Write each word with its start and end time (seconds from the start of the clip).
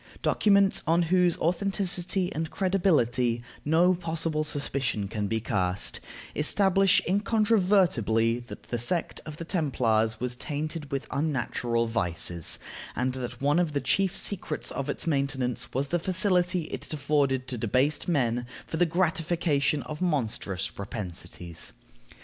Documents 0.23 0.81
on 0.87 1.03
whose 1.13 1.37
authenticity 1.37 2.33
and 2.33 2.49
credibility 2.49 3.43
no 3.63 3.93
possible 3.93 4.43
suspicion 4.43 5.07
can 5.07 5.27
be 5.27 5.39
cast, 5.39 5.99
establish 6.35 7.03
incontrovertibly 7.07 8.39
that 8.39 8.63
the 8.63 8.79
sect 8.79 9.21
of 9.27 9.37
the 9.37 9.45
Templars 9.45 10.19
was 10.19 10.33
tainted 10.33 10.91
with 10.91 11.05
unnatural 11.11 11.85
vices, 11.85 12.57
and 12.95 13.13
that 13.13 13.39
one 13.41 13.59
of 13.59 13.73
the 13.73 13.79
chief 13.79 14.17
secrets 14.17 14.71
of 14.71 14.89
its 14.89 15.05
maintenance 15.05 15.71
was 15.71 15.89
the 15.89 15.99
facility 15.99 16.63
it 16.69 16.91
afforded 16.91 17.47
to 17.47 17.55
debased 17.59 18.07
men 18.07 18.47
for 18.65 18.77
the 18.77 18.87
gratification 18.87 19.83
of 19.83 20.01
monstrous 20.01 20.67
propensities. 20.71 21.73